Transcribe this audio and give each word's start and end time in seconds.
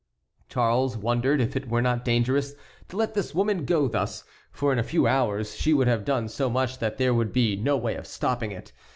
Charles 0.49 0.97
wondered 0.97 1.39
if 1.39 1.55
it 1.55 1.69
were 1.69 1.79
not 1.79 2.03
dangerous 2.03 2.55
to 2.89 2.97
let 2.97 3.13
this 3.13 3.35
woman 3.35 3.65
go 3.65 3.87
thus, 3.87 4.23
for 4.51 4.73
in 4.73 4.79
a 4.79 4.83
few 4.83 5.05
hours 5.05 5.53
she 5.55 5.75
would 5.75 5.87
have 5.87 6.05
done 6.05 6.27
so 6.27 6.49
much 6.49 6.79
that 6.79 6.97
there 6.97 7.13
would 7.13 7.31
be 7.31 7.55
no 7.55 7.77
way 7.77 7.93
of 7.93 8.07
stopping 8.07 8.49
it. 8.51 8.71